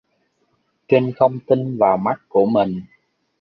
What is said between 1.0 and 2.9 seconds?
không tin vào mắt của mình